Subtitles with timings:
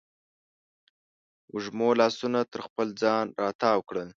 [1.53, 4.09] وږمو لاسونه تر خپل ځان راتاو کړل